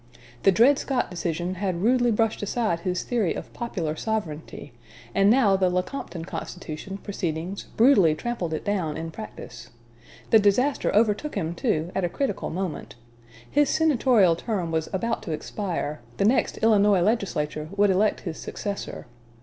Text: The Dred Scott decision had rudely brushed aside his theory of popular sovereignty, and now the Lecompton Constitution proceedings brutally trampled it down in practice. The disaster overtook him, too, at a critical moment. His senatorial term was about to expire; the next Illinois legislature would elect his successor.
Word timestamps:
The 0.41 0.51
Dred 0.51 0.79
Scott 0.79 1.11
decision 1.11 1.53
had 1.53 1.83
rudely 1.83 2.09
brushed 2.09 2.41
aside 2.41 2.79
his 2.79 3.03
theory 3.03 3.35
of 3.35 3.53
popular 3.53 3.95
sovereignty, 3.95 4.73
and 5.13 5.29
now 5.29 5.55
the 5.55 5.69
Lecompton 5.69 6.25
Constitution 6.25 6.97
proceedings 6.97 7.65
brutally 7.77 8.15
trampled 8.15 8.51
it 8.51 8.65
down 8.65 8.97
in 8.97 9.11
practice. 9.11 9.69
The 10.31 10.39
disaster 10.39 10.91
overtook 10.95 11.35
him, 11.35 11.53
too, 11.53 11.91
at 11.93 12.03
a 12.03 12.09
critical 12.09 12.49
moment. 12.49 12.95
His 13.47 13.69
senatorial 13.69 14.35
term 14.35 14.71
was 14.71 14.89
about 14.91 15.21
to 15.21 15.33
expire; 15.33 16.01
the 16.17 16.25
next 16.25 16.57
Illinois 16.63 17.01
legislature 17.01 17.69
would 17.77 17.91
elect 17.91 18.21
his 18.21 18.39
successor. 18.39 19.05